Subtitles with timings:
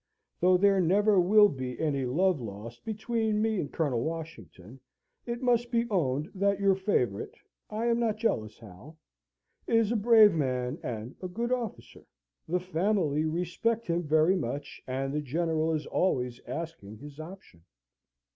[0.39, 4.79] Though there never will be any love lost between me and Colonel Washington,
[5.27, 7.35] it must be owned that your favourite
[7.69, 8.97] (I am not jealous, Hal)
[9.67, 12.01] is a brave man and a good officer.
[12.47, 17.63] The family respect him very much, and the General is always asking his opinion.